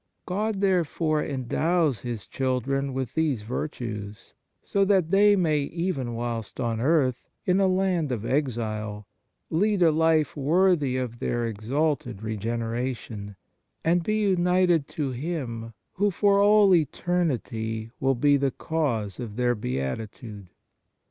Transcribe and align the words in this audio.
God 0.25 0.61
therefore 0.61 1.23
endows 1.23 1.99
His 1.99 2.25
children 2.25 2.91
with 2.95 3.13
these 3.13 3.43
virtues, 3.43 4.33
so 4.63 4.83
that 4.83 5.11
they 5.11 5.35
may 5.35 5.59
even 5.59 6.15
whilst 6.15 6.59
on 6.59 6.79
earth, 6.81 7.29
in 7.45 7.59
a 7.59 7.67
land 7.67 8.11
of 8.11 8.25
exile, 8.25 9.05
lead 9.51 9.83
a 9.83 9.91
life 9.91 10.35
worthy 10.35 10.97
of 10.97 11.19
their 11.19 11.45
exalted 11.45 12.23
regeneration, 12.23 13.35
and 13.83 14.01
be 14.03 14.21
united 14.23 14.87
to 14.87 15.11
Him 15.11 15.71
who 15.93 16.09
for 16.09 16.41
all 16.41 16.73
eternity 16.73 17.91
will 17.99 18.15
be 18.15 18.37
the 18.37 18.49
Cause 18.49 19.19
of 19.19 19.35
their 19.35 19.53
beatitude. 19.53 20.47